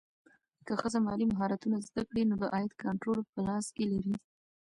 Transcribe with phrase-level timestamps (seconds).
[0.65, 4.15] که ښځه مالي مهارتونه زده کړي، نو د عاید کنټرول په لاس کې لري.